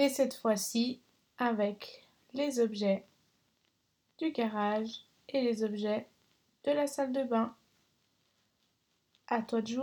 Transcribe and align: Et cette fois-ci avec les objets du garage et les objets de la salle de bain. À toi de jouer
Et 0.00 0.08
cette 0.08 0.32
fois-ci 0.32 1.02
avec 1.36 2.08
les 2.32 2.58
objets 2.58 3.04
du 4.16 4.30
garage 4.30 5.04
et 5.28 5.42
les 5.42 5.62
objets 5.62 6.06
de 6.64 6.72
la 6.72 6.86
salle 6.86 7.12
de 7.12 7.22
bain. 7.22 7.54
À 9.28 9.42
toi 9.42 9.60
de 9.60 9.66
jouer 9.66 9.82